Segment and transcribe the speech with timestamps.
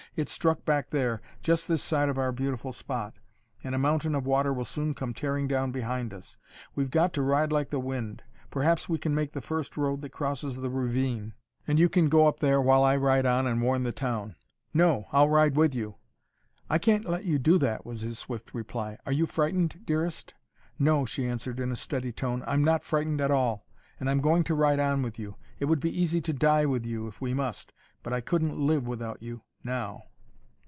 [0.17, 3.19] "It struck back there, just this side of our beautiful spot,
[3.63, 6.35] and a mountain of water will soon come tearing down behind us.
[6.75, 8.21] We've got to ride like the wind!
[8.49, 11.33] Perhaps we can make the first road that crosses the ravine,
[11.65, 14.35] and you can go up there while I ride on and warn the town."
[14.73, 15.07] "No!
[15.13, 15.95] I'll ride on with you."
[16.69, 18.97] "I can't let you do that," was his swift reply.
[19.05, 20.33] "Are you frightened, dearest?"
[20.77, 23.65] "No," she answered in a steady tone; "I'm not frightened at all.
[23.97, 25.37] And I'm going to ride on with you.
[25.57, 27.71] It would be easy to die with you, if we must
[28.03, 30.01] but I couldn't live without you, now."